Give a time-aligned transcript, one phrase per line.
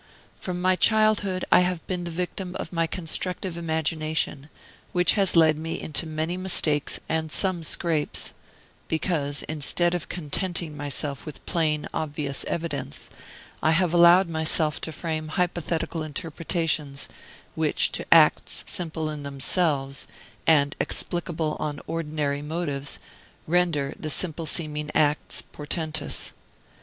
[0.39, 4.49] From my childhood I have been the victim of my constructive imagination,
[4.93, 8.33] which has led me into many mistakes and some scrapes;
[8.87, 13.11] because, instead of contenting myself with plain, obvious evidence,
[13.61, 17.07] I have allowed myself to frame hypothetical interpretations,
[17.53, 20.07] which, to acts simple in themselves,
[20.47, 22.97] and explicable on ordinary motives,
[23.45, 26.33] render the simple seeming acts portentous.